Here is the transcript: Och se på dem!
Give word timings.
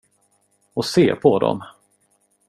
Och 0.73 0.85
se 0.85 1.15
på 1.15 1.39
dem! 1.39 1.63